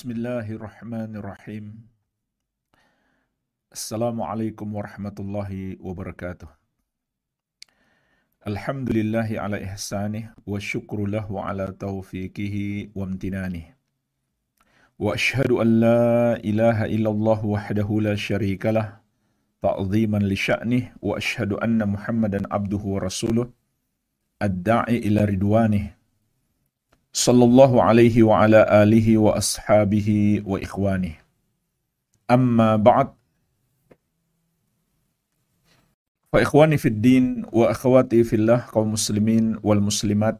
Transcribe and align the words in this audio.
Bismillahirrahmanirrahim. 0.00 1.76
Assalamualaikum 3.68 4.64
warahmatullahi 4.72 5.76
wabarakatuh. 5.76 6.48
Alhamdulillahi 8.48 9.36
ala 9.36 9.60
ihsanih 9.60 10.32
wa 10.48 10.56
syukru 10.56 11.04
lahu 11.04 11.36
ala 11.44 11.68
taufiqihi 11.76 12.96
wa 12.96 13.04
amtinanih. 13.04 13.76
Wa 14.96 15.20
ashhadu 15.20 15.60
an 15.60 15.68
la 15.84 16.40
ilaha 16.48 16.88
illallah 16.88 17.44
wahdahu 17.44 18.00
la 18.00 18.16
syarika 18.16 18.72
lah 18.72 19.04
ta'ziman 19.60 20.24
li 20.24 20.32
sya'nih 20.32 20.96
wa 21.04 21.20
ashhadu 21.20 21.60
anna 21.60 21.84
Muhammadan 21.84 22.48
abduhu 22.48 22.96
wa 22.96 23.04
rasuluh 23.04 23.52
ad-da'i 24.40 25.04
ila 25.12 25.28
ridwanih 25.28 25.92
sallallahu 27.10 27.82
alaihi 27.82 28.22
wa 28.22 28.46
ala 28.46 28.62
alihi 28.66 29.18
wa 29.18 29.34
ashabihi 29.34 30.46
wa 30.46 30.58
ikhwani. 30.62 31.18
Amma 32.30 32.78
ba'd. 32.78 33.10
Fa 36.30 36.38
ikhwani 36.38 36.78
fid 36.78 37.02
din 37.02 37.42
wa 37.50 37.74
akhwati 37.74 38.22
fillah 38.22 38.70
kaum 38.70 38.94
muslimin 38.94 39.58
wal 39.66 39.82
muslimat 39.82 40.38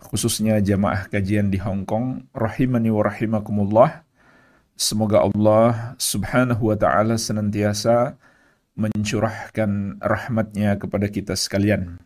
khususnya 0.00 0.60
jamaah 0.60 1.08
kajian 1.08 1.48
di 1.48 1.60
Hong 1.60 1.88
Kong 1.88 2.28
rahimani 2.36 2.92
wa 2.92 3.04
rahimakumullah. 3.04 4.04
Semoga 4.76 5.24
Allah 5.24 5.96
Subhanahu 6.00 6.72
wa 6.72 6.76
taala 6.76 7.20
senantiasa 7.20 8.16
mencurahkan 8.76 10.00
rahmatnya 10.00 10.80
kepada 10.80 11.08
kita 11.12 11.36
sekalian. 11.36 12.00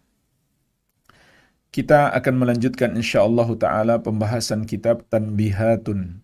Kita 1.75 2.15
akan 2.15 2.39
melanjutkan 2.39 2.95
insyaallah 2.95 3.51
taala 3.59 3.99
pembahasan 3.99 4.63
kitab 4.63 5.11
Tanbihatun 5.11 6.23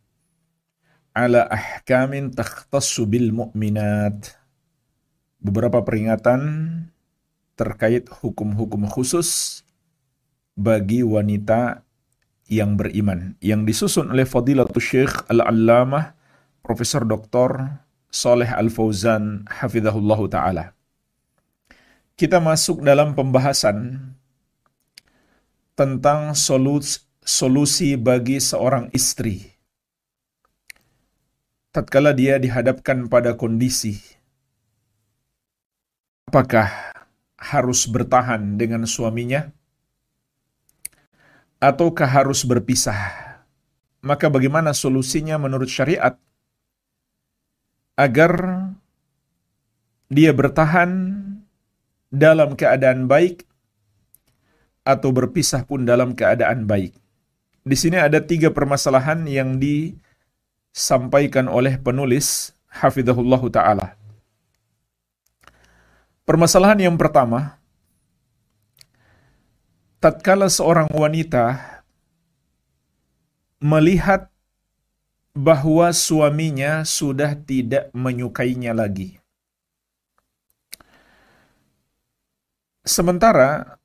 ala 1.10 1.50
ahkamin 1.50 2.30
takhtassu 2.30 3.02
bil 3.10 3.34
mu'minat. 3.34 4.30
Beberapa 5.42 5.82
peringatan 5.82 6.38
terkait 7.58 8.06
hukum-hukum 8.22 8.86
khusus 8.86 9.60
bagi 10.54 11.02
wanita 11.02 11.82
yang 12.46 12.78
beriman 12.78 13.34
yang 13.42 13.66
disusun 13.66 14.14
oleh 14.14 14.30
Fadilatul 14.30 14.78
Syekh 14.78 15.26
Al-Allamah 15.34 16.14
Profesor 16.62 17.02
Dr. 17.02 17.82
Saleh 18.06 18.54
Al-Fauzan 18.54 19.50
hafizahullahu 19.50 20.30
taala. 20.30 20.78
Kita 22.14 22.38
masuk 22.38 22.86
dalam 22.86 23.18
pembahasan 23.18 24.14
tentang 25.80 26.36
solusi, 26.36 27.96
bagi 27.96 28.36
seorang 28.36 28.92
istri. 28.92 29.48
Tatkala 31.72 32.12
dia 32.12 32.36
dihadapkan 32.36 33.08
pada 33.08 33.32
kondisi, 33.32 33.96
apakah 36.28 36.68
harus 37.40 37.88
bertahan 37.88 38.60
dengan 38.60 38.84
suaminya, 38.84 39.48
ataukah 41.64 42.12
harus 42.12 42.44
berpisah? 42.44 43.40
Maka 44.04 44.28
bagaimana 44.28 44.76
solusinya 44.76 45.40
menurut 45.40 45.72
syariat 45.72 46.20
agar 47.96 48.32
dia 50.12 50.36
bertahan 50.36 50.92
dalam 52.12 52.52
keadaan 52.52 53.08
baik 53.08 53.48
atau 54.84 55.12
berpisah 55.12 55.64
pun 55.64 55.84
dalam 55.84 56.16
keadaan 56.16 56.64
baik. 56.64 56.96
Di 57.60 57.76
sini 57.76 58.00
ada 58.00 58.24
tiga 58.24 58.48
permasalahan 58.48 59.28
yang 59.28 59.60
disampaikan 59.60 61.46
oleh 61.46 61.76
penulis 61.76 62.56
Hafidhahullah 62.70 63.42
Ta'ala. 63.52 63.86
Permasalahan 66.24 66.78
yang 66.78 66.96
pertama, 66.96 67.58
tatkala 69.98 70.46
seorang 70.46 70.88
wanita 70.94 71.58
melihat 73.60 74.30
bahwa 75.36 75.92
suaminya 75.92 76.82
sudah 76.86 77.36
tidak 77.36 77.92
menyukainya 77.92 78.72
lagi. 78.72 79.20
Sementara 82.86 83.79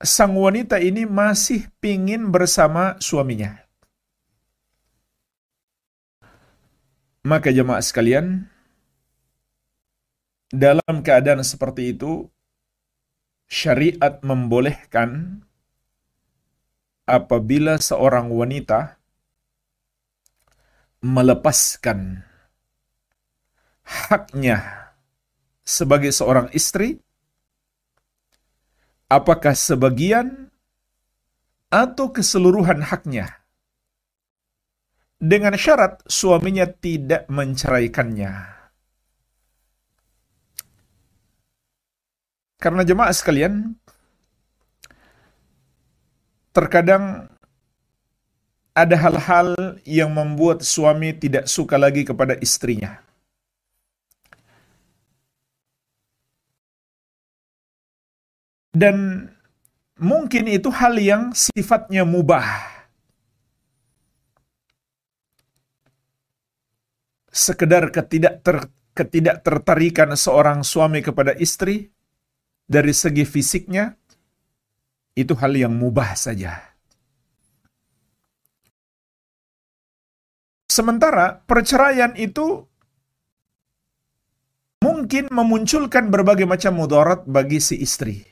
sang 0.00 0.32
wanita 0.32 0.80
ini 0.80 1.04
masih 1.04 1.68
pingin 1.78 2.32
bersama 2.32 2.96
suaminya. 3.04 3.60
Maka 7.20 7.52
jemaah 7.52 7.84
sekalian, 7.84 8.48
dalam 10.48 11.04
keadaan 11.04 11.44
seperti 11.44 11.92
itu, 11.92 12.24
syariat 13.44 14.24
membolehkan 14.24 15.44
apabila 17.04 17.76
seorang 17.76 18.32
wanita 18.32 18.96
melepaskan 21.04 22.24
haknya 23.84 24.88
sebagai 25.66 26.14
seorang 26.14 26.48
istri 26.56 27.02
apakah 29.10 29.58
sebagian 29.58 30.48
atau 31.66 32.14
keseluruhan 32.14 32.86
haknya. 32.86 33.42
Dengan 35.20 35.52
syarat 35.52 36.00
suaminya 36.08 36.64
tidak 36.64 37.28
menceraikannya. 37.28 38.32
Karena 42.56 42.82
jemaah 42.84 43.12
sekalian, 43.12 43.76
terkadang 46.56 47.28
ada 48.72 48.96
hal-hal 48.96 49.76
yang 49.84 50.08
membuat 50.08 50.64
suami 50.64 51.12
tidak 51.12 51.44
suka 51.52 51.76
lagi 51.76 52.08
kepada 52.08 52.36
istrinya. 52.40 53.09
Dan 58.70 59.26
mungkin 59.98 60.46
itu 60.46 60.70
hal 60.70 60.94
yang 60.96 61.34
sifatnya 61.34 62.06
mubah. 62.06 62.46
Sekedar 67.30 67.90
ketidak 67.94 68.42
ter, 68.42 68.66
ketidak 68.94 69.42
tertarikan 69.42 70.14
seorang 70.14 70.62
suami 70.66 71.02
kepada 71.02 71.34
istri 71.38 71.90
dari 72.66 72.90
segi 72.94 73.22
fisiknya 73.26 73.94
itu 75.14 75.34
hal 75.38 75.54
yang 75.54 75.74
mubah 75.74 76.14
saja. 76.14 76.70
Sementara 80.70 81.42
perceraian 81.50 82.14
itu 82.14 82.62
mungkin 84.78 85.26
memunculkan 85.34 86.14
berbagai 86.14 86.46
macam 86.46 86.78
mudarat 86.78 87.26
bagi 87.26 87.58
si 87.58 87.82
istri 87.82 88.29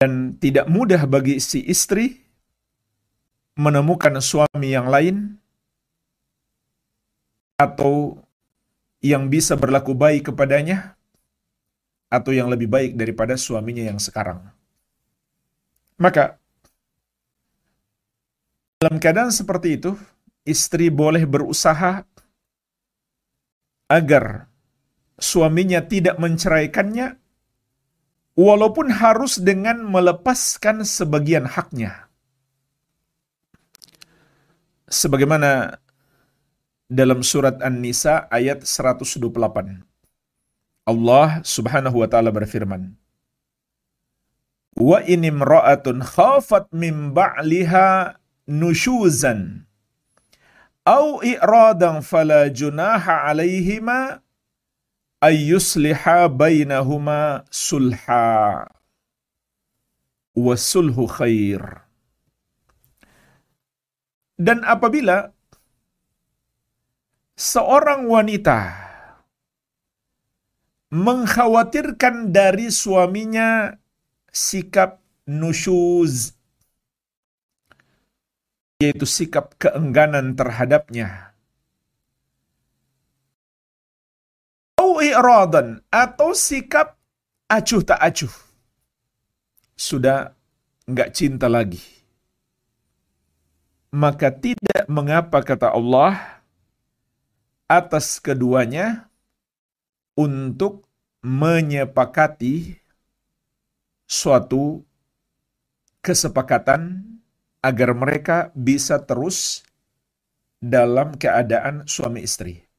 dan 0.00 0.40
tidak 0.40 0.64
mudah 0.64 1.04
bagi 1.04 1.36
si 1.36 1.60
istri 1.68 2.24
menemukan 3.60 4.16
suami 4.24 4.72
yang 4.72 4.88
lain 4.88 5.36
atau 7.60 8.16
yang 9.04 9.28
bisa 9.28 9.60
berlaku 9.60 9.92
baik 9.92 10.32
kepadanya 10.32 10.96
atau 12.08 12.32
yang 12.32 12.48
lebih 12.48 12.72
baik 12.72 12.96
daripada 12.96 13.36
suaminya 13.36 13.84
yang 13.84 14.00
sekarang. 14.00 14.40
Maka 16.00 16.40
dalam 18.80 18.96
keadaan 18.96 19.28
seperti 19.28 19.76
itu, 19.76 19.92
istri 20.48 20.88
boleh 20.88 21.28
berusaha 21.28 22.08
agar 23.92 24.48
suaminya 25.20 25.84
tidak 25.84 26.16
menceraikannya 26.16 27.20
walaupun 28.38 28.90
harus 28.90 29.38
dengan 29.40 29.82
melepaskan 29.82 30.86
sebagian 30.86 31.46
haknya. 31.46 32.10
Sebagaimana 34.90 35.78
dalam 36.90 37.22
surat 37.22 37.62
An-Nisa 37.62 38.26
ayat 38.34 38.66
128. 38.66 39.22
Allah 40.90 41.38
Subhanahu 41.46 42.02
wa 42.02 42.08
taala 42.10 42.34
berfirman, 42.34 42.98
"Wa 44.74 44.98
in 45.06 45.22
imra'atun 45.22 46.02
khafat 46.02 46.74
min 46.74 47.14
ba'liha 47.14 48.18
nushuzan 48.50 49.70
au 50.82 51.22
i'radan 51.22 52.02
fala 52.02 52.50
junaha 52.50 53.30
'alaihima 53.30 54.18
ayyusliha 55.20 56.32
bainahuma 56.32 57.44
sulha 57.52 58.64
khair. 61.08 61.84
Dan 64.40 64.64
apabila 64.64 65.36
seorang 67.36 68.08
wanita 68.08 68.72
mengkhawatirkan 70.88 72.32
dari 72.32 72.72
suaminya 72.72 73.76
sikap 74.32 75.04
nusyuz, 75.28 76.32
yaitu 78.80 79.04
sikap 79.04 79.60
keengganan 79.60 80.32
terhadapnya. 80.32 81.29
Atau 85.88 86.36
sikap 86.36 87.00
acuh 87.48 87.82
tak 87.82 87.98
acuh. 87.98 88.34
Sudah 89.74 90.36
nggak 90.84 91.10
cinta 91.16 91.48
lagi. 91.48 91.80
Maka 93.90 94.30
tidak 94.30 94.86
mengapa 94.86 95.42
kata 95.42 95.74
Allah 95.74 96.42
atas 97.66 98.22
keduanya 98.22 99.10
untuk 100.14 100.86
menyepakati 101.26 102.78
suatu 104.06 104.82
kesepakatan 106.04 107.02
agar 107.60 107.90
mereka 107.92 108.36
bisa 108.56 109.00
terus 109.02 109.62
dalam 110.60 111.16
keadaan 111.16 111.88
suami 111.88 112.24
istri. 112.24 112.69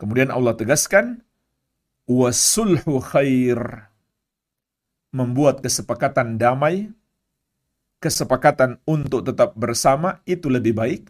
Kemudian 0.00 0.32
Allah 0.32 0.56
tegaskan, 0.56 1.20
wasulhu 2.08 3.04
khair. 3.04 3.92
Membuat 5.12 5.60
kesepakatan 5.60 6.40
damai, 6.40 6.88
kesepakatan 8.00 8.80
untuk 8.88 9.28
tetap 9.28 9.52
bersama 9.60 10.24
itu 10.24 10.48
lebih 10.48 10.72
baik, 10.72 11.02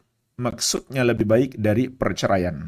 maksudnya 0.43 1.07
lebih 1.07 1.29
baik 1.31 1.51
dari 1.55 1.87
perceraian. 1.87 2.67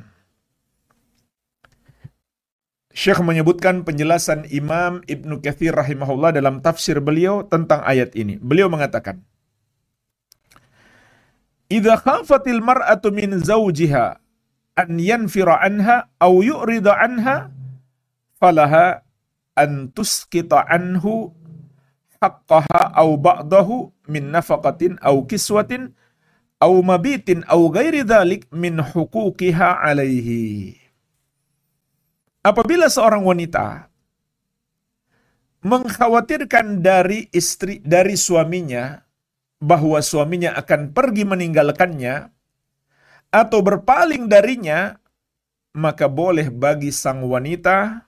Syekh 2.92 3.24
menyebutkan 3.24 3.82
penjelasan 3.82 4.46
Imam 4.52 5.00
Ibnu 5.08 5.40
Kathir 5.42 5.74
rahimahullah 5.74 6.36
dalam 6.36 6.60
tafsir 6.60 7.00
beliau 7.00 7.42
tentang 7.42 7.80
ayat 7.82 8.12
ini. 8.14 8.36
Beliau 8.38 8.68
mengatakan, 8.68 9.24
Idza 11.72 11.96
khafatil 11.96 12.60
mar'atu 12.60 13.08
min 13.08 13.40
zawjiha 13.40 14.21
an 14.78 14.96
yanfira 14.96 15.60
anha 15.60 16.08
aw 16.16 16.32
yu'rida 16.40 16.96
anha 16.96 17.52
falaha 18.40 19.04
an 19.58 19.92
tuskita 19.92 20.64
anhu 20.64 21.30
haqqaha 22.20 22.96
aw 22.96 23.08
ba'dahu 23.18 23.92
min 24.08 24.32
nafaqatin 24.32 24.96
aw 25.04 25.20
kiswatin 25.28 25.92
aw 26.62 26.72
mabitin 26.80 27.44
aw 27.50 27.60
ghairi 27.68 28.06
dhalik 28.06 28.48
min 28.54 28.78
huquqiha 28.80 29.82
alaihi. 29.82 30.78
Apabila 32.42 32.90
seorang 32.90 33.22
wanita 33.22 33.86
mengkhawatirkan 35.62 36.82
dari 36.82 37.30
istri 37.30 37.78
dari 37.78 38.18
suaminya 38.18 38.98
bahwa 39.62 40.02
suaminya 40.02 40.58
akan 40.58 40.90
pergi 40.90 41.22
meninggalkannya 41.22 42.34
atau 43.32 43.64
berpaling 43.64 44.28
darinya, 44.28 45.00
maka 45.72 46.06
boleh 46.06 46.52
bagi 46.52 46.92
sang 46.92 47.24
wanita 47.24 48.04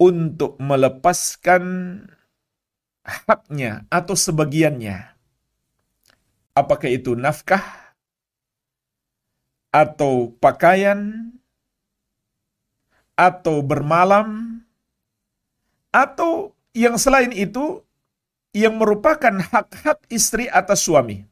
untuk 0.00 0.56
melepaskan 0.56 1.62
haknya 3.04 3.84
atau 3.92 4.16
sebagiannya. 4.16 5.12
Apakah 6.56 6.88
itu 6.88 7.12
nafkah 7.12 7.62
atau 9.74 10.32
pakaian 10.40 11.30
atau 13.14 13.62
bermalam, 13.62 14.58
atau 15.94 16.50
yang 16.74 16.98
selain 16.98 17.30
itu 17.30 17.82
yang 18.50 18.74
merupakan 18.78 19.34
hak-hak 19.34 20.02
istri 20.10 20.50
atas 20.50 20.82
suami. 20.82 21.26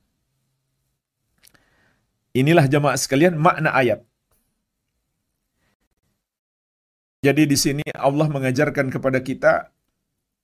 Inilah 2.32 2.64
jamaah 2.64 2.96
sekalian 2.96 3.37
makna 3.37 3.73
ayat. 3.76 4.00
Jadi 7.23 7.43
di 7.46 7.55
sini 7.55 7.87
Allah 7.94 8.26
mengajarkan 8.26 8.90
kepada 8.90 9.23
kita 9.23 9.70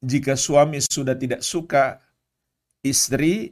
jika 0.04 0.38
suami 0.38 0.78
sudah 0.78 1.18
tidak 1.18 1.42
suka 1.42 1.98
istri 2.86 3.50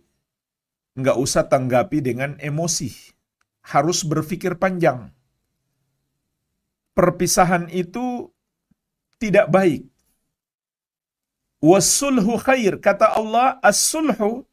nggak 0.95 1.17
usah 1.19 1.49
tanggapi 1.49 1.99
dengan 2.05 2.39
emosi. 2.39 2.93
Harus 3.67 4.07
berpikir 4.07 4.55
panjang 4.63 5.11
perpisahan 6.97 7.69
itu 7.69 8.33
tidak 9.21 9.53
baik. 9.53 9.85
Wasulhu 11.61 12.41
khair. 12.41 12.81
Kata 12.81 13.13
Allah, 13.21 13.61
as-sulhu 13.61 14.49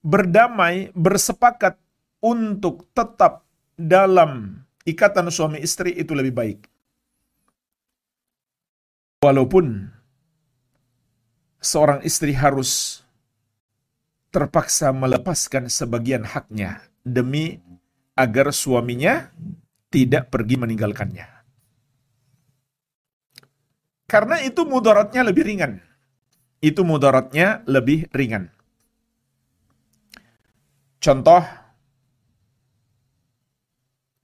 berdamai, 0.00 0.88
bersepakat 0.96 1.76
untuk 2.24 2.88
tetap 2.96 3.44
dalam 3.76 4.64
ikatan 4.88 5.28
suami 5.28 5.60
istri 5.60 5.92
itu 5.92 6.16
lebih 6.16 6.32
baik. 6.32 6.60
Walaupun 9.20 9.92
seorang 11.60 12.00
istri 12.00 12.32
harus 12.32 13.04
terpaksa 14.32 14.92
melepaskan 14.96 15.68
sebagian 15.68 16.24
haknya 16.24 16.80
demi 17.04 17.60
agar 18.16 18.52
suaminya 18.56 19.28
tidak 19.92 20.32
pergi 20.32 20.56
meninggalkannya. 20.56 21.28
Karena 24.04 24.40
itu 24.44 24.64
mudaratnya 24.68 25.24
lebih 25.24 25.44
ringan. 25.44 25.80
Itu 26.60 26.84
mudaratnya 26.84 27.64
lebih 27.64 28.08
ringan. 28.12 28.52
Contoh, 31.00 31.63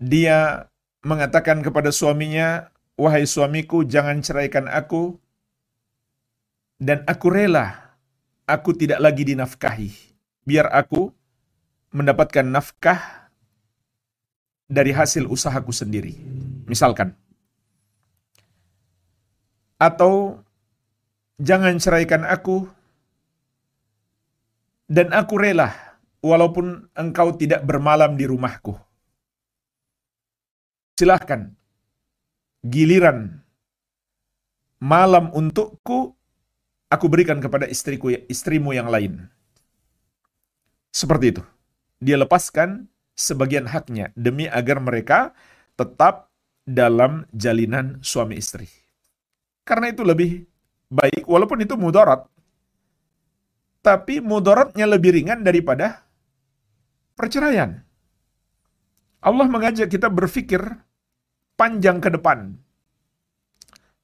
dia 0.01 0.67
mengatakan 1.05 1.61
kepada 1.61 1.93
suaminya, 1.93 2.73
Wahai 2.97 3.25
suamiku, 3.25 3.81
jangan 3.81 4.21
ceraikan 4.21 4.69
aku, 4.69 5.17
dan 6.77 7.01
aku 7.09 7.33
rela, 7.33 7.97
aku 8.45 8.77
tidak 8.77 9.01
lagi 9.01 9.25
dinafkahi. 9.25 9.93
Biar 10.45 10.69
aku 10.69 11.09
mendapatkan 11.93 12.45
nafkah 12.45 13.29
dari 14.69 14.93
hasil 14.93 15.25
usahaku 15.29 15.73
sendiri. 15.73 16.17
Misalkan, 16.69 17.17
atau 19.81 20.45
jangan 21.41 21.81
ceraikan 21.81 22.29
aku 22.29 22.69
dan 24.93 25.09
aku 25.17 25.41
rela 25.41 25.73
walaupun 26.21 26.93
engkau 26.93 27.33
tidak 27.33 27.65
bermalam 27.65 28.13
di 28.13 28.29
rumahku. 28.29 28.77
Silahkan, 31.01 31.49
giliran 32.61 33.41
malam 34.85 35.33
untukku 35.33 36.13
aku 36.93 37.07
berikan 37.09 37.41
kepada 37.41 37.65
istriku 37.65 38.13
istrimu 38.29 38.77
yang 38.77 38.93
lain. 38.93 39.25
Seperti 40.93 41.33
itu. 41.33 41.43
Dia 42.05 42.21
lepaskan 42.21 42.85
sebagian 43.17 43.65
haknya 43.73 44.13
demi 44.13 44.45
agar 44.45 44.77
mereka 44.77 45.33
tetap 45.73 46.29
dalam 46.69 47.25
jalinan 47.33 48.05
suami 48.05 48.37
istri. 48.37 48.69
Karena 49.65 49.97
itu 49.97 50.05
lebih 50.05 50.45
baik, 50.93 51.25
walaupun 51.25 51.65
itu 51.65 51.81
mudarat. 51.81 52.29
Tapi 53.81 54.21
mudaratnya 54.21 54.85
lebih 54.85 55.17
ringan 55.17 55.41
daripada 55.41 56.05
perceraian. 57.17 57.89
Allah 59.25 59.49
mengajak 59.49 59.89
kita 59.89 60.13
berpikir 60.13 60.90
panjang 61.61 62.01
ke 62.01 62.09
depan. 62.09 62.57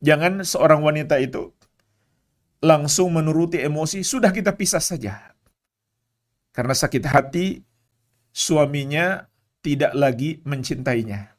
Jangan 0.05 0.45
seorang 0.45 0.85
wanita 0.85 1.17
itu 1.17 1.57
langsung 2.61 3.17
menuruti 3.17 3.65
emosi, 3.65 4.05
sudah 4.05 4.29
kita 4.29 4.53
pisah 4.53 4.85
saja. 4.85 5.33
Karena 6.53 6.77
sakit 6.77 7.05
hati, 7.09 7.65
suaminya 8.29 9.25
tidak 9.65 9.97
lagi 9.97 10.45
mencintainya. 10.45 11.33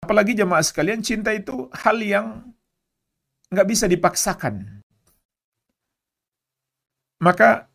Apalagi 0.00 0.32
jemaah 0.32 0.64
sekalian, 0.64 1.04
cinta 1.04 1.36
itu 1.36 1.68
hal 1.76 2.00
yang 2.00 2.56
nggak 3.52 3.68
bisa 3.68 3.84
dipaksakan. 3.84 4.80
Maka 7.20 7.68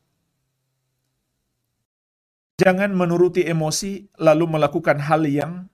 jangan 2.61 2.93
menuruti 2.93 3.45
emosi 3.45 4.09
lalu 4.21 4.45
melakukan 4.45 5.01
hal 5.01 5.25
yang 5.25 5.65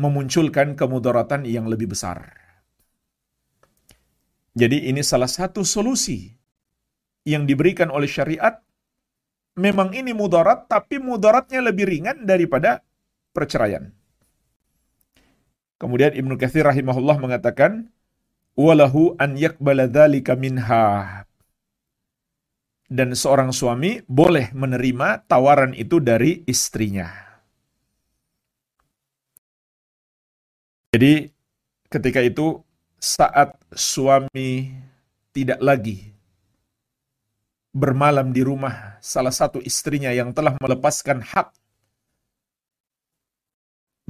memunculkan 0.00 0.72
kemudaratan 0.80 1.44
yang 1.44 1.68
lebih 1.68 1.92
besar. 1.92 2.32
Jadi 4.56 4.88
ini 4.88 5.04
salah 5.04 5.28
satu 5.28 5.60
solusi 5.60 6.32
yang 7.28 7.44
diberikan 7.44 7.92
oleh 7.92 8.08
syariat 8.08 8.64
memang 9.60 9.92
ini 9.92 10.16
mudarat, 10.16 10.66
tapi 10.66 10.96
mudaratnya 10.96 11.60
lebih 11.60 11.84
ringan 11.84 12.24
daripada 12.24 12.80
perceraian. 13.36 13.92
Kemudian 15.76 16.16
Ibnu 16.16 16.40
Katsir 16.40 16.64
rahimahullah 16.64 17.20
mengatakan, 17.20 17.88
walahu 18.56 19.16
an 19.20 19.36
yakbala 19.36 19.84
dzalika 19.84 20.36
minha. 20.36 21.24
Dan 22.90 23.14
seorang 23.14 23.54
suami 23.54 24.02
boleh 24.10 24.50
menerima 24.50 25.28
tawaran 25.30 25.78
itu 25.78 26.02
dari 26.02 26.42
istrinya. 26.50 27.29
Jadi 30.90 31.30
ketika 31.86 32.20
itu 32.22 32.58
saat 32.98 33.54
suami 33.70 34.74
tidak 35.30 35.62
lagi 35.62 36.10
bermalam 37.70 38.34
di 38.34 38.42
rumah 38.42 38.98
salah 38.98 39.30
satu 39.30 39.62
istrinya 39.62 40.10
yang 40.10 40.34
telah 40.34 40.58
melepaskan 40.58 41.22
hak 41.22 41.54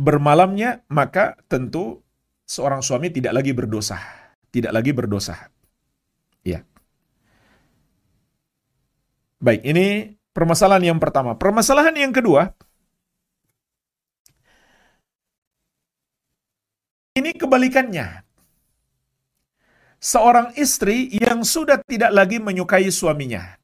bermalamnya, 0.01 0.81
maka 0.89 1.37
tentu 1.45 2.01
seorang 2.49 2.81
suami 2.81 3.13
tidak 3.13 3.37
lagi 3.37 3.53
berdosa. 3.53 4.01
Tidak 4.49 4.73
lagi 4.73 4.97
berdosa. 4.97 5.37
Ya. 6.41 6.65
Baik, 9.39 9.63
ini 9.63 10.17
permasalahan 10.33 10.97
yang 10.97 10.99
pertama. 10.99 11.37
Permasalahan 11.37 11.95
yang 11.95 12.11
kedua, 12.17 12.51
ini 17.21 17.37
kebalikannya. 17.37 18.25
Seorang 20.01 20.57
istri 20.57 21.13
yang 21.13 21.45
sudah 21.45 21.77
tidak 21.85 22.09
lagi 22.17 22.41
menyukai 22.41 22.89
suaminya. 22.89 23.61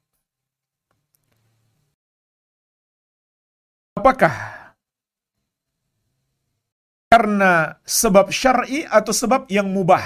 Apakah 3.96 4.56
karena 7.08 7.80
sebab 7.88 8.28
syar'i 8.28 8.84
atau 8.84 9.16
sebab 9.16 9.48
yang 9.48 9.72
mubah. 9.72 10.04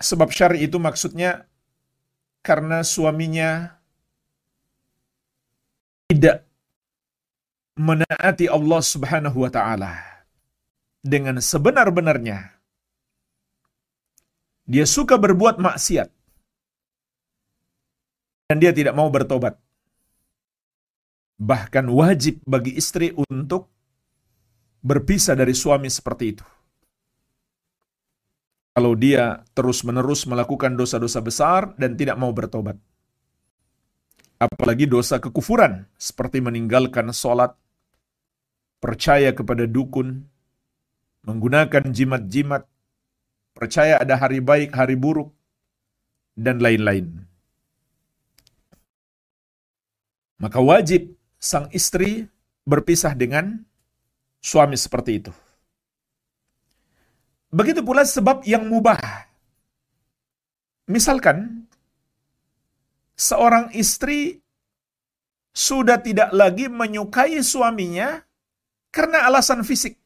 Sebab 0.00 0.32
syar'i 0.32 0.64
itu 0.64 0.80
maksudnya 0.80 1.44
karena 2.40 2.80
suaminya 2.80 3.76
tidak 6.08 6.45
menaati 7.76 8.48
Allah 8.48 8.80
Subhanahu 8.80 9.44
wa 9.44 9.50
taala 9.52 10.00
dengan 11.04 11.36
sebenar-benarnya. 11.38 12.56
Dia 14.66 14.82
suka 14.88 15.14
berbuat 15.14 15.62
maksiat 15.62 16.08
dan 18.50 18.56
dia 18.58 18.72
tidak 18.74 18.96
mau 18.96 19.06
bertobat. 19.12 19.60
Bahkan 21.36 21.86
wajib 21.92 22.40
bagi 22.48 22.74
istri 22.74 23.12
untuk 23.12 23.68
berpisah 24.80 25.36
dari 25.36 25.52
suami 25.52 25.92
seperti 25.92 26.24
itu. 26.32 26.46
Kalau 28.72 28.92
dia 28.96 29.44
terus-menerus 29.52 30.24
melakukan 30.24 30.74
dosa-dosa 30.74 31.20
besar 31.20 31.76
dan 31.76 31.96
tidak 31.96 32.16
mau 32.16 32.32
bertobat. 32.32 32.76
Apalagi 34.36 34.84
dosa 34.84 35.16
kekufuran, 35.16 35.88
seperti 35.96 36.44
meninggalkan 36.44 37.08
sholat, 37.08 37.56
percaya 38.82 39.32
kepada 39.32 39.64
dukun, 39.64 40.26
menggunakan 41.24 41.90
jimat-jimat, 41.90 42.68
percaya 43.56 43.98
ada 43.98 44.14
hari 44.20 44.38
baik, 44.42 44.74
hari 44.76 44.94
buruk, 44.94 45.32
dan 46.36 46.60
lain-lain. 46.60 47.24
Maka 50.36 50.60
wajib 50.60 51.16
sang 51.40 51.72
istri 51.72 52.28
berpisah 52.68 53.16
dengan 53.16 53.64
suami 54.42 54.76
seperti 54.76 55.12
itu. 55.24 55.32
Begitu 57.48 57.80
pula 57.80 58.04
sebab 58.04 58.44
yang 58.44 58.68
mubah. 58.68 59.00
Misalkan 60.92 61.64
seorang 63.16 63.72
istri 63.72 64.44
sudah 65.56 66.04
tidak 66.04 66.36
lagi 66.36 66.68
menyukai 66.68 67.40
suaminya 67.40 68.25
karena 68.96 69.28
alasan 69.28 69.60
fisik. 69.60 70.00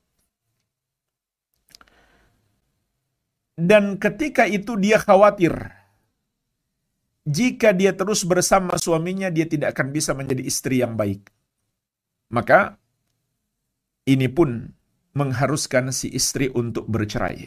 Dan 3.55 4.01
ketika 4.03 4.51
itu 4.51 4.75
dia 4.75 4.99
khawatir 4.99 5.53
jika 7.29 7.77
dia 7.77 7.93
terus 7.93 8.25
bersama 8.25 8.81
suaminya, 8.81 9.29
dia 9.29 9.45
tidak 9.45 9.77
akan 9.77 9.93
bisa 9.93 10.17
menjadi 10.17 10.43
istri 10.43 10.81
yang 10.81 10.97
baik. 10.97 11.29
Maka 12.33 12.81
ini 14.09 14.27
pun 14.27 14.73
mengharuskan 15.15 15.93
si 15.93 16.09
istri 16.11 16.49
untuk 16.51 16.89
bercerai. 16.89 17.47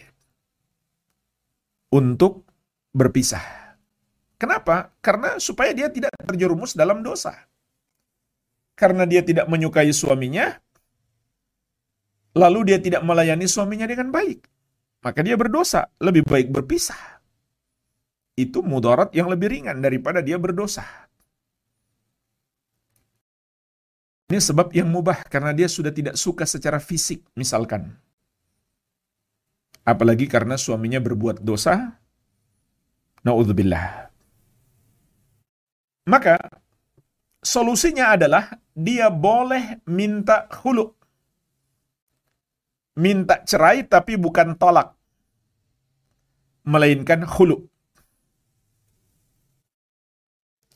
Untuk 1.91 2.45
berpisah. 2.93 3.41
Kenapa? 4.37 4.93
Karena 5.01 5.35
supaya 5.41 5.75
dia 5.75 5.89
tidak 5.89 6.13
terjerumus 6.21 6.77
dalam 6.77 7.01
dosa. 7.01 7.33
Karena 8.79 9.03
dia 9.03 9.25
tidak 9.25 9.49
menyukai 9.49 9.89
suaminya, 9.93 10.53
lalu 12.33 12.73
dia 12.73 12.77
tidak 12.81 13.01
melayani 13.05 13.45
suaminya 13.49 13.85
dengan 13.85 14.09
baik. 14.09 14.45
Maka 15.03 15.19
dia 15.19 15.35
berdosa, 15.35 15.91
lebih 15.99 16.23
baik 16.23 16.49
berpisah 16.49 17.13
itu 18.33 18.65
mudarat 18.65 19.13
yang 19.13 19.29
lebih 19.29 19.53
ringan 19.53 19.77
daripada 19.77 20.19
dia 20.25 20.41
berdosa. 20.41 20.81
Ini 24.33 24.41
sebab 24.41 24.73
yang 24.73 24.89
mubah 24.89 25.29
karena 25.29 25.53
dia 25.53 25.69
sudah 25.69 25.93
tidak 25.93 26.17
suka 26.17 26.49
secara 26.49 26.81
fisik 26.81 27.21
misalkan. 27.37 27.93
Apalagi 29.85 30.25
karena 30.25 30.57
suaminya 30.57 30.97
berbuat 30.97 31.43
dosa. 31.45 31.93
Na'udzubillah. 33.21 34.09
Maka 36.09 36.35
solusinya 37.39 38.17
adalah 38.17 38.57
dia 38.73 39.07
boleh 39.13 39.85
minta 39.85 40.49
hulu. 40.49 40.91
Minta 42.93 43.41
cerai 43.41 43.85
tapi 43.85 44.17
bukan 44.17 44.53
tolak. 44.57 44.93
Melainkan 46.63 47.25
hulu. 47.25 47.65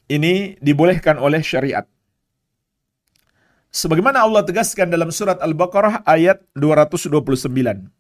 Ini 0.08 0.56
dibolehkan 0.64 1.20
oleh 1.20 1.44
syariat. 1.44 1.84
Sebagaimana 3.68 4.24
Allah 4.24 4.42
tegaskan 4.42 4.88
dalam 4.88 5.12
surat 5.12 5.38
Al-Baqarah 5.44 6.08
ayat 6.08 6.42
229. 6.56 7.92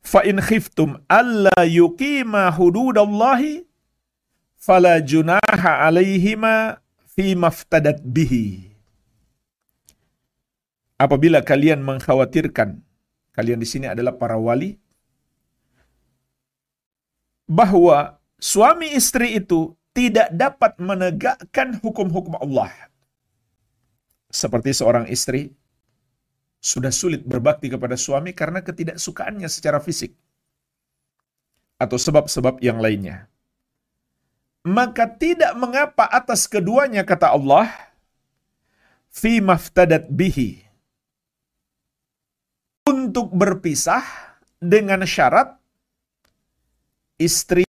Fa 0.00 0.22
in 0.24 0.40
khiftum 0.40 1.02
alla 1.06 1.54
yuqima 1.66 2.48
hududallahi 2.54 3.66
fala 4.56 4.98
junaha 5.02 5.86
alaihima 5.86 6.80
fi 7.10 7.36
maftadat 7.36 8.00
bihi. 8.02 8.75
Apabila 10.96 11.44
kalian 11.44 11.84
mengkhawatirkan, 11.84 12.80
kalian 13.36 13.60
di 13.60 13.68
sini 13.68 13.84
adalah 13.84 14.16
para 14.16 14.40
wali, 14.40 14.80
bahwa 17.44 18.16
suami 18.40 18.96
istri 18.96 19.36
itu 19.36 19.76
tidak 19.92 20.32
dapat 20.32 20.76
menegakkan 20.80 21.76
hukum-hukum 21.80 22.36
Allah. 22.40 22.72
Seperti 24.32 24.72
seorang 24.72 25.08
istri 25.08 25.52
sudah 26.60 26.90
sulit 26.90 27.22
berbakti 27.22 27.70
kepada 27.70 27.94
suami 27.94 28.34
karena 28.34 28.60
ketidaksukaannya 28.60 29.46
secara 29.46 29.78
fisik 29.78 30.12
atau 31.78 31.96
sebab-sebab 31.96 32.58
yang 32.64 32.80
lainnya. 32.82 33.30
Maka 34.66 35.06
tidak 35.06 35.54
mengapa 35.54 36.10
atas 36.10 36.50
keduanya 36.50 37.06
kata 37.06 37.30
Allah 37.30 37.70
fi 39.06 39.38
maftadat 39.38 40.10
bihi 40.10 40.65
untuk 42.86 43.34
berpisah 43.34 44.06
dengan 44.62 45.02
syarat 45.02 45.58
istri 47.18 47.66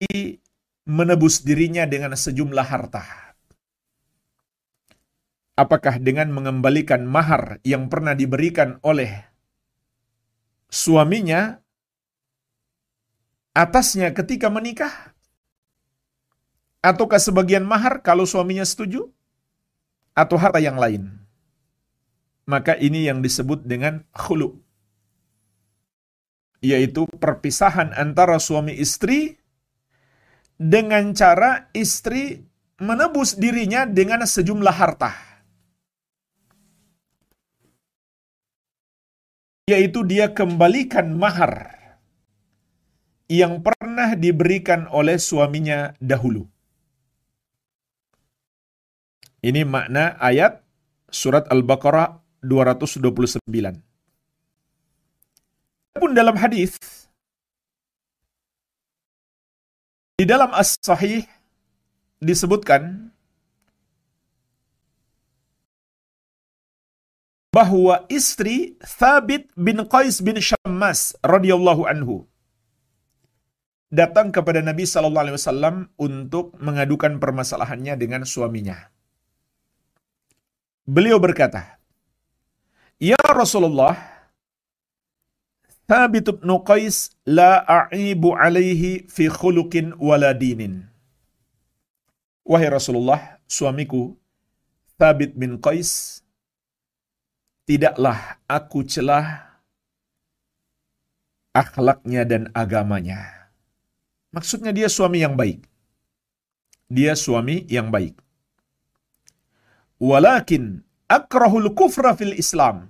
menebus 0.89 1.45
dirinya 1.45 1.85
dengan 1.85 2.17
sejumlah 2.17 2.67
harta. 2.67 3.03
Apakah 5.53 6.01
dengan 6.01 6.33
mengembalikan 6.33 7.05
mahar 7.05 7.61
yang 7.61 7.85
pernah 7.85 8.17
diberikan 8.17 8.81
oleh 8.81 9.21
suaminya 10.65 11.61
atasnya 13.53 14.17
ketika 14.17 14.49
menikah? 14.49 15.13
Ataukah 16.81 17.21
sebagian 17.21 17.63
mahar 17.63 18.01
kalau 18.01 18.25
suaminya 18.25 18.65
setuju? 18.65 19.07
Atau 20.17 20.41
harta 20.41 20.57
yang 20.57 20.75
lain? 20.75 21.21
Maka 22.49 22.75
ini 22.75 23.05
yang 23.07 23.21
disebut 23.21 23.63
dengan 23.63 24.03
khulu. 24.11 24.62
Yaitu 26.63 27.03
perpisahan 27.19 27.91
antara 27.91 28.39
suami 28.39 28.71
istri 28.79 29.35
dengan 30.55 31.11
cara 31.11 31.67
istri 31.75 32.39
menebus 32.79 33.35
dirinya 33.35 33.83
dengan 33.83 34.23
sejumlah 34.23 34.71
harta. 34.71 35.11
Yaitu 39.67 40.07
dia 40.07 40.31
kembalikan 40.31 41.11
mahar 41.19 41.71
yang 43.27 43.63
pernah 43.63 44.15
diberikan 44.15 44.87
oleh 44.91 45.19
suaminya 45.19 45.95
dahulu. 45.99 46.47
Ini 49.43 49.67
makna 49.67 50.15
ayat 50.23 50.63
surat 51.11 51.47
Al-Baqarah 51.51 52.23
229. 52.39 53.92
Pun 55.93 56.11
dalam 56.17 56.33
hadis 56.33 56.73
di 60.17 60.25
dalam 60.29 60.53
As-Sahih 60.53 61.25
disebutkan 62.21 63.13
bahwa 67.53 68.07
istri 68.09 68.79
Thabit 68.81 69.51
bin 69.53 69.83
Qais 69.85 70.23
bin 70.25 70.37
Syammas 70.41 71.13
radhiyallahu 71.21 71.85
anhu 71.85 72.25
datang 73.93 74.33
kepada 74.33 74.63
Nabi 74.65 74.89
sallallahu 74.89 75.23
alaihi 75.29 75.37
wasallam 75.37 75.75
untuk 76.01 76.57
mengadukan 76.57 77.21
permasalahannya 77.21 77.93
dengan 77.93 78.25
suaminya. 78.25 78.89
Beliau 80.89 81.21
berkata, 81.21 81.77
"Ya 82.97 83.21
Rasulullah, 83.21 84.12
Thabit 85.83 86.31
bin 86.39 86.49
Qais 86.63 87.11
la 87.27 87.59
a'ibu 87.67 88.33
alaihi 88.33 89.05
fi 89.11 89.27
khuluqin 89.27 89.95
wala 89.99 90.31
dinin." 90.31 90.87
Wahai 92.43 92.71
Rasulullah, 92.71 93.39
suamiku 93.47 94.15
Thabit 94.99 95.35
bin 95.35 95.59
Qais 95.59 96.23
tidaklah 97.63 98.39
aku 98.47 98.83
celah 98.83 99.53
akhlaknya 101.55 102.27
dan 102.27 102.43
agamanya. 102.51 103.51
Maksudnya 104.33 104.73
dia 104.73 104.89
suami 104.89 105.21
yang 105.21 105.37
baik. 105.37 105.61
Dia 106.89 107.13
suami 107.13 107.63
yang 107.69 107.93
baik. 107.93 108.17
Walakin 110.01 110.81
akrahul 111.07 111.71
kufra 111.77 112.17
fil 112.17 112.33
Islam. 112.35 112.89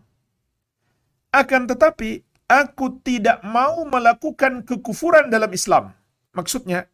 Akan 1.30 1.68
tetapi 1.68 2.24
aku 2.54 3.02
tidak 3.02 3.42
mau 3.42 3.82
melakukan 3.90 4.62
kekufuran 4.62 5.34
dalam 5.34 5.50
Islam. 5.50 5.90
Maksudnya, 6.38 6.86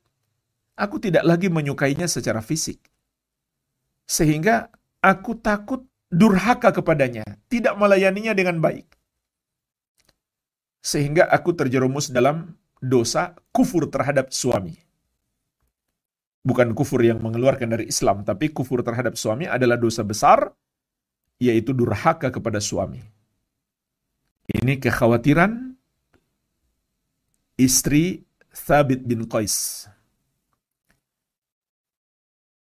aku 0.80 1.04
tidak 1.04 1.28
lagi 1.28 1.52
menyukainya 1.52 2.08
secara 2.08 2.40
fisik. 2.40 2.80
Sehingga 4.08 4.72
aku 5.04 5.36
takut 5.44 5.84
durhaka 6.08 6.72
kepadanya, 6.72 7.28
tidak 7.52 7.76
melayaninya 7.76 8.32
dengan 8.32 8.64
baik. 8.64 8.88
Sehingga 10.80 11.28
aku 11.28 11.52
terjerumus 11.54 12.08
dalam 12.08 12.56
dosa 12.80 13.36
kufur 13.52 13.92
terhadap 13.92 14.32
suami. 14.32 14.80
Bukan 16.40 16.72
kufur 16.72 17.04
yang 17.04 17.20
mengeluarkan 17.20 17.68
dari 17.68 17.92
Islam, 17.92 18.24
tapi 18.24 18.56
kufur 18.56 18.80
terhadap 18.80 19.20
suami 19.20 19.44
adalah 19.44 19.76
dosa 19.76 20.08
besar, 20.08 20.56
yaitu 21.36 21.76
durhaka 21.76 22.32
kepada 22.32 22.64
suami. 22.64 23.19
Ini 24.50 24.82
kekhawatiran 24.82 25.78
istri 27.60 28.26
Thabit 28.50 29.06
bin 29.06 29.30
Qais. 29.30 29.86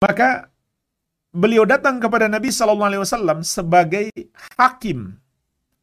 Maka 0.01 0.49
beliau 1.37 1.69
datang 1.69 2.01
kepada 2.01 2.33
Nabi 2.33 2.49
Shallallahu 2.49 2.89
Alaihi 2.89 3.03
Wasallam 3.05 3.39
sebagai 3.45 4.09
hakim 4.57 5.21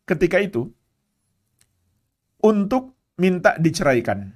ketika 0.09 0.41
itu 0.41 0.69
untuk 2.43 2.93
minta 3.15 3.55
diceraikan. 3.55 4.33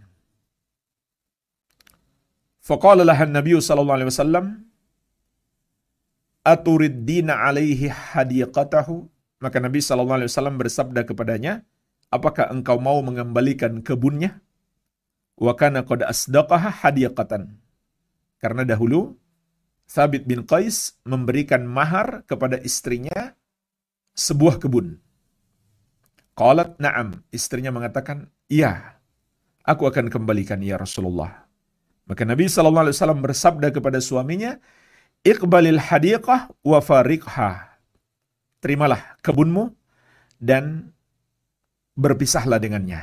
Faqala 2.64 3.04
lahan 3.08 3.32
Nabi 3.32 3.56
sallallahu 3.60 3.96
alaihi 3.96 4.12
wasallam 4.12 4.46
aturiddina 6.44 7.48
alaihi 7.48 7.88
hadiqatahu 7.88 9.08
maka 9.38 9.58
Nabi 9.62 9.80
wasallam 9.82 10.58
bersabda 10.58 11.06
kepadanya 11.06 11.66
apakah 12.10 12.50
engkau 12.50 12.82
mau 12.82 13.00
mengembalikan 13.06 13.84
kebunnya 13.86 14.42
wa 15.38 15.54
kana 15.54 15.86
qad 15.86 16.06
asdaqaha 16.06 16.82
hadiqatan 16.82 17.58
karena 18.42 18.64
dahulu 18.66 19.18
Thabit 19.88 20.28
bin 20.28 20.44
Qais 20.44 21.00
memberikan 21.08 21.64
mahar 21.64 22.28
kepada 22.28 22.60
istrinya 22.60 23.32
sebuah 24.20 24.60
kebun. 24.60 25.00
Qalat 26.36 26.76
na'am. 26.78 27.24
Istrinya 27.32 27.72
mengatakan, 27.72 28.28
iya, 28.52 29.00
aku 29.64 29.88
akan 29.88 30.12
kembalikan 30.12 30.60
ya 30.60 30.76
Rasulullah. 30.76 31.48
Maka 32.04 32.28
Nabi 32.28 32.52
SAW 32.52 32.92
bersabda 33.24 33.72
kepada 33.72 34.04
suaminya, 34.04 34.60
Iqbalil 35.24 35.80
hadiqah 35.80 36.52
wa 36.68 36.80
fariqha. 36.84 37.77
Terimalah 38.58 39.22
kebunmu 39.22 39.70
dan 40.42 40.94
berpisahlah 41.98 42.58
dengannya. 42.58 43.02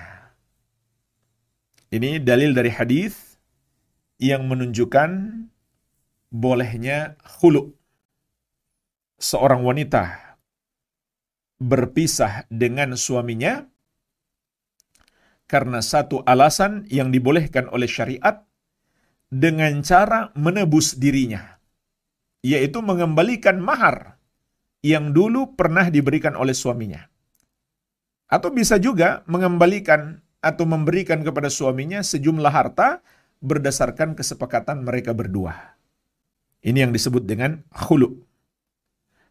Ini 1.94 2.18
dalil 2.18 2.54
dari 2.54 2.74
hadis 2.74 3.38
yang 4.18 4.50
menunjukkan 4.50 5.10
bolehnya 6.34 7.14
hulu. 7.38 7.70
Seorang 9.14 9.62
wanita 9.62 10.34
berpisah 11.62 12.50
dengan 12.50 12.98
suaminya 12.98 13.62
karena 15.46 15.78
satu 15.78 16.26
alasan 16.26 16.82
yang 16.90 17.14
dibolehkan 17.14 17.70
oleh 17.70 17.86
syariat 17.86 18.42
dengan 19.30 19.78
cara 19.86 20.34
menebus 20.34 20.98
dirinya, 20.98 21.62
yaitu 22.42 22.82
mengembalikan 22.82 23.62
mahar 23.62 24.18
yang 24.84 25.16
dulu 25.16 25.56
pernah 25.56 25.88
diberikan 25.88 26.36
oleh 26.36 26.52
suaminya. 26.52 27.00
Atau 28.28 28.52
bisa 28.52 28.76
juga 28.76 29.24
mengembalikan 29.24 30.20
atau 30.44 30.68
memberikan 30.68 31.24
kepada 31.24 31.48
suaminya 31.48 32.04
sejumlah 32.04 32.52
harta 32.52 33.00
berdasarkan 33.40 34.12
kesepakatan 34.12 34.84
mereka 34.84 35.16
berdua. 35.16 35.56
Ini 36.60 36.84
yang 36.84 36.92
disebut 36.92 37.24
dengan 37.24 37.64
khulu. 37.72 38.12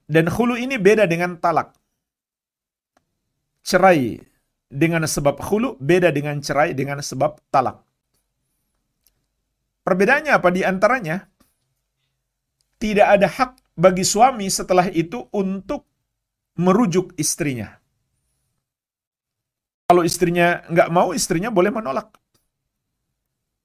Dan 0.09 0.25
khulu 0.25 0.57
ini 0.57 0.81
beda 0.81 1.05
dengan 1.05 1.37
talak. 1.37 1.77
Cerai 3.61 4.17
dengan 4.73 5.05
sebab 5.05 5.37
khulu 5.37 5.77
beda 5.77 6.09
dengan 6.09 6.41
cerai 6.41 6.73
dengan 6.73 6.97
sebab 6.97 7.37
talak. 7.53 7.77
Perbedaannya 9.85 10.33
apa 10.33 10.49
di 10.49 10.65
antaranya? 10.65 11.29
Tidak 12.81 13.07
ada 13.07 13.29
hak 13.29 13.62
bagi 13.73 14.05
suami 14.05 14.47
setelah 14.49 14.89
itu 14.89 15.25
untuk 15.33 15.85
merujuk 16.57 17.17
istrinya. 17.17 17.73
Kalau 19.89 20.01
istrinya 20.05 20.65
nggak 20.69 20.89
mau, 20.89 21.11
istrinya 21.13 21.49
boleh 21.53 21.69
menolak. 21.69 22.09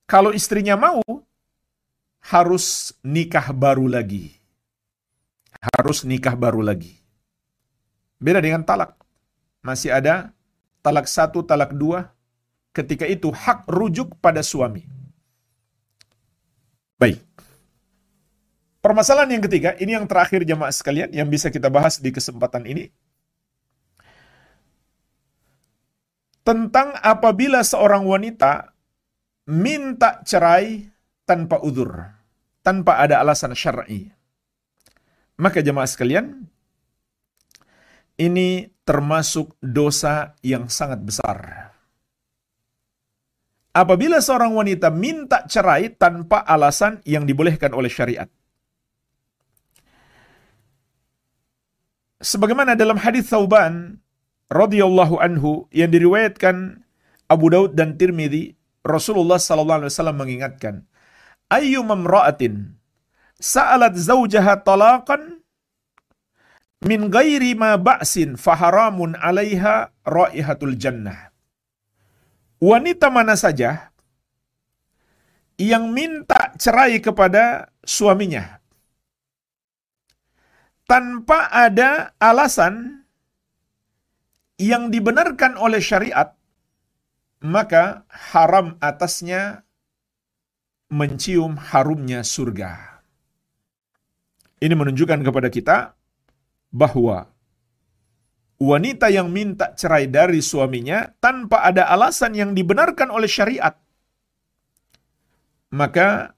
Kalau 0.09 0.33
istrinya 0.33 0.77
mau, 0.77 1.05
harus 2.25 2.97
nikah 3.05 3.53
baru 3.53 3.89
lagi. 3.89 4.37
Harus 5.77 6.05
nikah 6.05 6.37
baru 6.37 6.65
lagi. 6.65 6.97
Beda 8.19 8.43
dengan 8.43 8.65
talak. 8.67 8.99
Masih 9.63 9.95
ada 9.95 10.33
talak 10.81 11.07
satu, 11.07 11.45
talak 11.45 11.77
dua. 11.77 12.13
Ketika 12.73 13.09
itu 13.09 13.33
hak 13.33 13.67
rujuk 13.67 14.17
pada 14.23 14.45
suami. 14.45 14.87
Baik. 16.99 17.25
Permasalahan 18.89 19.37
yang 19.37 19.45
ketiga, 19.45 19.77
ini 19.77 19.93
yang 19.93 20.09
terakhir 20.09 20.49
jamaah 20.49 20.73
sekalian 20.73 21.13
yang 21.13 21.29
bisa 21.29 21.53
kita 21.53 21.69
bahas 21.69 22.01
di 22.01 22.09
kesempatan 22.09 22.65
ini. 22.65 22.89
Tentang 26.41 26.97
apabila 26.97 27.61
seorang 27.61 28.09
wanita 28.09 28.73
minta 29.53 30.25
cerai 30.25 30.89
tanpa 31.29 31.61
udur 31.61 32.17
tanpa 32.65 33.05
ada 33.05 33.21
alasan 33.21 33.53
syar'i. 33.53 34.09
Maka 35.37 35.61
jemaah 35.61 35.85
sekalian, 35.85 36.49
ini 38.17 38.73
termasuk 38.89 39.53
dosa 39.61 40.33
yang 40.41 40.73
sangat 40.73 41.05
besar. 41.05 41.37
Apabila 43.77 44.17
seorang 44.25 44.57
wanita 44.57 44.89
minta 44.89 45.45
cerai 45.45 45.93
tanpa 45.93 46.41
alasan 46.41 47.05
yang 47.05 47.29
dibolehkan 47.29 47.77
oleh 47.77 47.93
syariat. 47.93 48.33
Sebagaimana 52.19 52.75
dalam 52.75 52.99
hadis 52.99 53.31
Thauban 53.31 54.03
radhiyallahu 54.51 55.23
anhu 55.23 55.71
yang 55.71 55.95
diriwayatkan 55.95 56.83
Abu 57.31 57.47
Daud 57.53 57.79
dan 57.79 57.95
Tirmidzi, 57.95 58.59
Rasulullah 58.83 59.39
sallallahu 59.39 59.87
alaihi 59.87 59.93
wasallam 59.95 60.19
mengingatkan, 60.19 60.75
ayyu 61.47 61.87
mamra'atin 61.87 62.75
sa'alat 63.39 63.95
zawjaha 63.95 64.67
talaqan 64.67 65.39
min 66.83 67.07
ghairi 67.07 67.55
ma 67.55 67.79
ba'sin 67.79 68.35
faharamun 68.35 69.15
'alaiha 69.15 69.95
raihatul 70.03 70.75
jannah. 70.75 71.31
Wanita 72.59 73.15
mana 73.15 73.39
saja 73.39 73.95
yang 75.55 75.95
minta 75.95 76.51
cerai 76.59 76.99
kepada 76.99 77.71
suaminya 77.87 78.58
tanpa 80.89 81.53
ada 81.53 82.17
alasan 82.17 83.05
yang 84.57 84.89
dibenarkan 84.91 85.55
oleh 85.61 85.79
syariat, 85.79 86.35
maka 87.45 88.09
haram 88.09 88.81
atasnya 88.81 89.63
mencium 90.89 91.61
harumnya 91.61 92.25
surga. 92.25 93.05
Ini 94.59 94.75
menunjukkan 94.75 95.23
kepada 95.23 95.53
kita 95.53 95.77
bahwa 96.75 97.31
wanita 98.59 99.07
yang 99.13 99.31
minta 99.31 99.71
cerai 99.79 100.11
dari 100.11 100.43
suaminya 100.43 101.07
tanpa 101.23 101.63
ada 101.63 101.87
alasan 101.87 102.35
yang 102.35 102.51
dibenarkan 102.57 103.13
oleh 103.13 103.31
syariat, 103.31 103.77
maka 105.71 106.35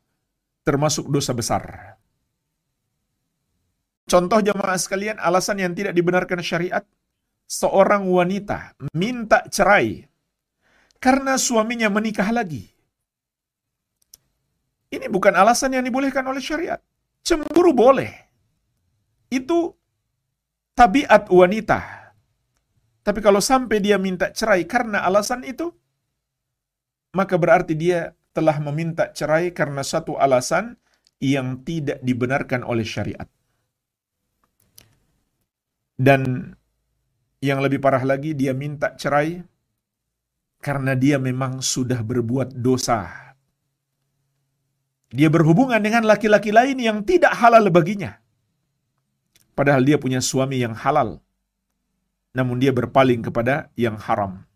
termasuk 0.67 1.09
dosa 1.09 1.33
besar. 1.33 1.90
Contoh 4.11 4.43
jemaah 4.43 4.75
sekalian, 4.75 5.23
alasan 5.23 5.63
yang 5.63 5.71
tidak 5.71 5.95
dibenarkan 5.95 6.43
syariat, 6.43 6.83
seorang 7.47 8.11
wanita 8.11 8.75
minta 8.91 9.47
cerai 9.47 10.03
karena 10.99 11.39
suaminya 11.39 11.87
menikah 11.87 12.27
lagi. 12.35 12.67
Ini 14.91 15.07
bukan 15.07 15.39
alasan 15.39 15.79
yang 15.79 15.87
dibolehkan 15.87 16.27
oleh 16.27 16.43
syariat. 16.43 16.83
Cemburu 17.23 17.71
boleh. 17.71 18.11
Itu 19.31 19.79
tabiat 20.75 21.31
wanita. 21.31 22.11
Tapi 23.07 23.21
kalau 23.23 23.39
sampai 23.39 23.79
dia 23.79 23.95
minta 23.95 24.35
cerai 24.35 24.67
karena 24.67 25.07
alasan 25.07 25.47
itu, 25.47 25.71
maka 27.15 27.39
berarti 27.39 27.79
dia 27.79 28.19
telah 28.35 28.59
meminta 28.59 29.15
cerai 29.15 29.55
karena 29.55 29.87
satu 29.87 30.19
alasan 30.19 30.75
yang 31.23 31.63
tidak 31.63 32.03
dibenarkan 32.03 32.67
oleh 32.67 32.83
syariat. 32.83 33.31
Dan 36.01 36.53
yang 37.45 37.61
lebih 37.61 37.77
parah 37.77 38.01
lagi, 38.09 38.33
dia 38.33 38.57
minta 38.57 38.97
cerai 38.97 39.45
karena 40.65 40.97
dia 40.97 41.21
memang 41.21 41.61
sudah 41.61 42.01
berbuat 42.01 42.57
dosa 42.57 43.31
dia 45.11 45.27
berhubungan 45.27 45.83
dengan 45.83 46.07
laki-laki 46.07 46.55
lain 46.55 46.79
yang 46.79 47.03
tidak 47.03 47.35
halal 47.35 47.67
baginya. 47.67 48.23
Padahal 49.59 49.83
dia 49.83 49.99
punya 49.99 50.23
suami 50.23 50.63
yang 50.63 50.73
halal. 50.73 51.19
Namun 52.31 52.63
dia 52.63 52.71
berpaling 52.71 53.27
kepada 53.27 53.75
yang 53.75 53.99
haram. 53.99 54.47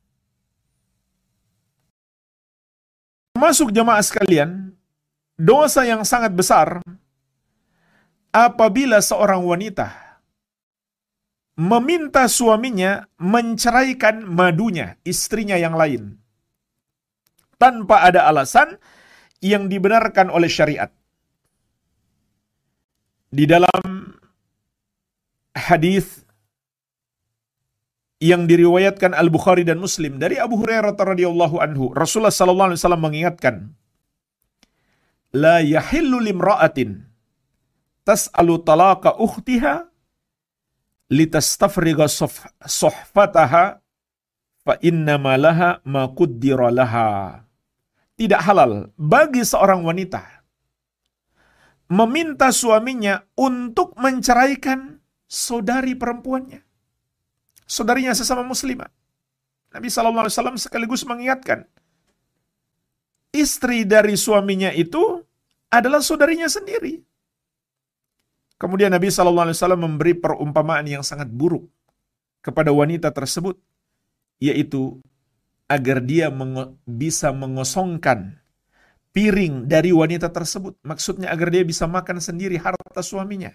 Masuk 3.34 3.74
jemaah 3.74 3.98
sekalian, 3.98 4.70
dosa 5.34 5.82
yang 5.82 6.06
sangat 6.06 6.30
besar 6.30 6.78
apabila 8.30 9.02
seorang 9.02 9.42
wanita 9.42 9.90
meminta 11.54 12.26
suaminya 12.26 13.06
menceraikan 13.18 14.26
madunya, 14.26 14.98
istrinya 15.06 15.54
yang 15.54 15.78
lain. 15.78 16.18
Tanpa 17.58 18.10
ada 18.10 18.26
alasan, 18.26 18.76
yang 19.44 19.68
dibenarkan 19.68 20.32
oleh 20.32 20.48
syariat. 20.48 20.88
Di 23.28 23.44
dalam 23.44 24.16
hadis 25.52 26.24
yang 28.24 28.48
diriwayatkan 28.48 29.12
Al-Bukhari 29.12 29.68
dan 29.68 29.84
Muslim 29.84 30.16
dari 30.16 30.40
Abu 30.40 30.56
Hurairah 30.64 30.96
radhiyallahu 30.96 31.60
anhu, 31.60 31.92
Rasulullah 31.92 32.32
sallallahu 32.32 32.72
alaihi 32.72 32.80
wasallam 32.80 33.04
mengingatkan, 33.04 33.54
"La 35.36 35.60
yahillu 35.60 36.24
limra'atin 36.24 37.04
tas'alu 38.08 38.64
talaqa 38.64 39.20
ukhtiha 39.20 39.92
litastafriga 41.14 42.10
sohfataha 42.10 43.78
fa 44.66 44.74
inna 44.82 45.14
laha 45.38 45.78
ma 45.86 46.10
laha." 46.74 47.08
tidak 48.14 48.40
halal 48.46 48.90
bagi 48.98 49.42
seorang 49.46 49.82
wanita 49.86 50.34
meminta 51.90 52.48
suaminya 52.48 53.20
untuk 53.36 53.92
menceraikan 54.00 54.98
saudari 55.28 55.92
perempuannya. 55.92 56.64
Saudarinya 57.64 58.12
sesama 58.12 58.44
muslimah. 58.44 58.88
Nabi 59.74 59.90
SAW 59.90 60.30
sekaligus 60.60 61.02
mengingatkan, 61.02 61.66
istri 63.34 63.82
dari 63.82 64.14
suaminya 64.14 64.70
itu 64.70 65.18
adalah 65.66 65.98
saudarinya 65.98 66.46
sendiri. 66.46 67.02
Kemudian 68.54 68.94
Nabi 68.94 69.10
SAW 69.10 69.50
memberi 69.74 70.14
perumpamaan 70.14 70.86
yang 70.86 71.02
sangat 71.02 71.26
buruk 71.26 71.66
kepada 72.40 72.70
wanita 72.70 73.10
tersebut, 73.10 73.58
yaitu 74.38 75.02
agar 75.66 75.98
dia 76.04 76.30
meng 76.30 76.78
bisa 76.86 77.32
mengosongkan 77.34 78.38
piring 79.10 79.66
dari 79.66 79.90
wanita 79.90 80.30
tersebut. 80.30 80.78
Maksudnya 80.86 81.34
agar 81.34 81.50
dia 81.50 81.64
bisa 81.66 81.90
makan 81.90 82.22
sendiri 82.22 82.60
harta 82.60 83.02
suaminya. 83.02 83.54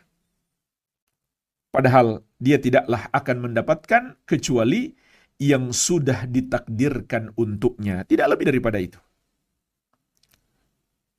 Padahal 1.69 2.25
dia 2.41 2.57
tidaklah 2.57 3.07
akan 3.13 3.37
mendapatkan 3.49 4.17
kecuali 4.25 4.97
yang 5.39 5.71
sudah 5.71 6.25
ditakdirkan 6.27 7.31
untuknya. 7.39 8.03
Tidak 8.03 8.27
lebih 8.27 8.51
daripada 8.51 8.81
itu. 8.81 8.99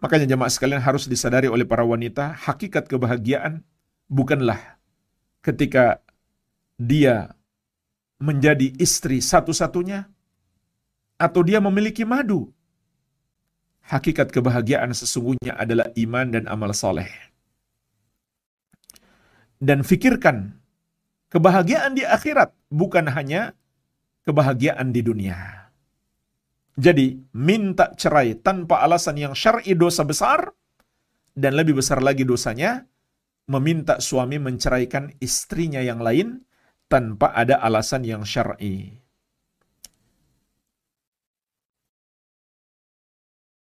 Makanya 0.00 0.24
jemaah 0.24 0.48
sekalian 0.48 0.80
harus 0.80 1.04
disadari 1.04 1.46
oleh 1.46 1.68
para 1.68 1.84
wanita, 1.84 2.32
hakikat 2.32 2.88
kebahagiaan 2.88 3.60
bukanlah 4.08 4.80
ketika 5.44 6.00
dia 6.80 7.36
menjadi 8.16 8.72
istri 8.80 9.20
satu-satunya, 9.20 10.08
atau 11.20 11.44
dia 11.44 11.60
memiliki 11.60 12.08
madu. 12.08 12.48
Hakikat 13.84 14.32
kebahagiaan 14.32 14.96
sesungguhnya 14.96 15.52
adalah 15.60 15.92
iman 15.92 16.26
dan 16.32 16.44
amal 16.48 16.72
soleh. 16.72 17.08
Dan 19.60 19.84
fikirkan, 19.84 20.56
kebahagiaan 21.28 21.92
di 21.92 22.08
akhirat 22.08 22.56
bukan 22.72 23.04
hanya 23.12 23.52
kebahagiaan 24.24 24.96
di 24.96 25.04
dunia. 25.04 25.59
Jadi, 26.78 27.18
minta 27.34 27.90
cerai 27.94 28.38
tanpa 28.38 28.82
alasan 28.84 29.18
yang 29.18 29.34
syar'i 29.34 29.74
dosa 29.74 30.06
besar, 30.06 30.54
dan 31.34 31.54
lebih 31.54 31.78
besar 31.78 31.98
lagi 32.02 32.22
dosanya, 32.22 32.86
meminta 33.50 33.98
suami 33.98 34.38
menceraikan 34.38 35.10
istrinya 35.18 35.82
yang 35.82 35.98
lain 35.98 36.46
tanpa 36.86 37.34
ada 37.34 37.58
alasan 37.62 38.06
yang 38.06 38.22
syar'i. 38.22 39.00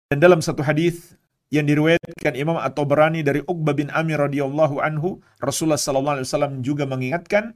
Dan 0.09 0.17
dalam 0.17 0.41
satu 0.41 0.65
hadis 0.65 1.13
yang 1.53 1.69
diriwayatkan 1.69 2.33
Imam 2.33 2.57
atau 2.57 2.85
berani 2.85 3.21
dari 3.21 3.45
Uqbah 3.45 3.77
bin 3.77 3.93
Amir 3.93 4.21
radhiyallahu 4.21 4.81
anhu, 4.81 5.21
Rasulullah 5.37 5.77
sallallahu 5.77 6.21
alaihi 6.21 6.27
wasallam 6.29 6.53
juga 6.65 6.89
mengingatkan, 6.89 7.53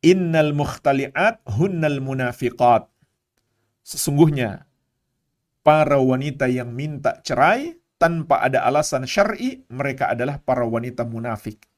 "Innal 0.00 0.56
mukhtali'at 0.56 1.44
hunnal 1.44 2.00
munafiqat." 2.00 2.88
Sesungguhnya 3.84 4.64
para 5.62 5.98
wanita 5.98 6.50
yang 6.50 6.74
minta 6.74 7.22
cerai 7.22 7.78
tanpa 7.98 8.42
ada 8.42 8.66
alasan 8.66 9.06
syar'i, 9.06 9.62
mereka 9.70 10.10
adalah 10.10 10.42
para 10.42 10.66
wanita 10.66 11.06
munafik. 11.06 11.70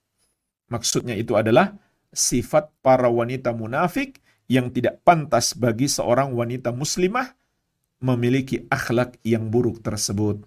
Maksudnya 0.73 1.13
itu 1.13 1.37
adalah 1.37 1.77
sifat 2.09 2.73
para 2.81 3.13
wanita 3.13 3.53
munafik 3.53 4.25
yang 4.49 4.73
tidak 4.73 5.05
pantas 5.05 5.53
bagi 5.53 5.89
seorang 5.89 6.33
wanita 6.33 6.73
muslimah 6.73 7.37
memiliki 8.01 8.65
akhlak 8.73 9.21
yang 9.25 9.53
buruk 9.53 9.81
tersebut. 9.85 10.45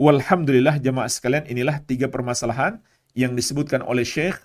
Walhamdulillah 0.00 0.80
jemaah 0.80 1.12
sekalian 1.12 1.44
inilah 1.44 1.84
tiga 1.84 2.08
permasalahan 2.08 2.80
yang 3.12 3.36
disebutkan 3.36 3.84
oleh 3.84 4.04
Syekh 4.04 4.40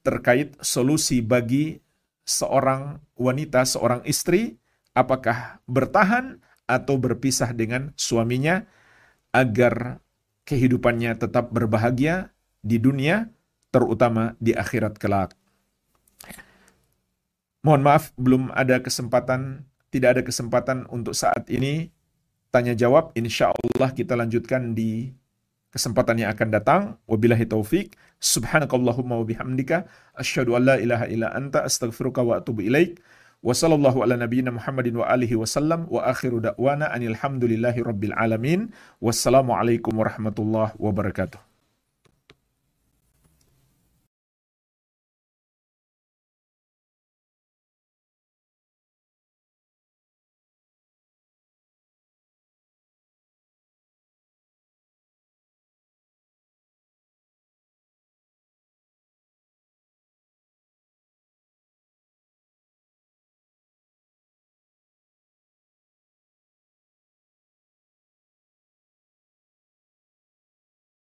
terkait 0.00 0.56
solusi 0.64 1.20
bagi 1.20 1.80
seorang 2.24 3.04
wanita, 3.16 3.68
seorang 3.68 4.00
istri, 4.08 4.56
apakah 4.96 5.60
bertahan 5.68 6.40
atau 6.64 6.96
berpisah 6.96 7.52
dengan 7.52 7.92
suaminya 7.96 8.64
agar 9.34 10.00
kehidupannya 10.48 11.16
tetap 11.16 11.50
berbahagia 11.50 12.32
di 12.64 12.80
dunia, 12.80 13.28
terutama 13.68 14.38
di 14.40 14.56
akhirat 14.56 14.96
kelak. 14.96 15.36
Mohon 17.64 17.82
maaf, 17.82 18.12
belum 18.20 18.52
ada 18.52 18.80
kesempatan 18.80 19.64
tidak 19.94 20.08
ada 20.18 20.22
kesempatan 20.26 20.90
untuk 20.90 21.14
saat 21.14 21.46
ini 21.46 21.94
tanya 22.50 22.74
jawab. 22.74 23.14
Insya 23.14 23.54
Allah 23.54 23.94
kita 23.94 24.18
lanjutkan 24.18 24.74
di 24.74 25.14
kesempatan 25.70 26.18
yang 26.18 26.34
akan 26.34 26.48
datang. 26.50 26.80
Wabillahi 27.06 27.46
taufik. 27.46 27.94
Subhanakallahumma 28.18 29.22
wa 29.22 29.26
bihamdika. 29.26 29.86
Asyhadu 30.18 30.58
an 30.58 30.62
la 30.66 30.76
ilaha 30.82 31.06
illa 31.06 31.30
anta 31.30 31.62
astaghfiruka 31.62 32.26
wa 32.26 32.42
atubu 32.42 32.66
ilaik. 32.66 32.98
Wa 33.44 33.52
ala 34.00 34.16
nabiyyina 34.16 34.56
Muhammadin 34.56 34.96
wa 34.96 35.04
alihi 35.04 35.36
wasallam 35.36 35.84
wa 35.92 36.00
akhiru 36.08 36.40
da'wana 36.40 36.88
anil 36.88 37.12
hamdulillahi 37.12 37.84
rabbil 37.84 38.16
alamin. 38.16 38.72
Wassalamualaikum 39.04 39.92
warahmatullahi 39.92 40.72
wabarakatuh. 40.80 41.53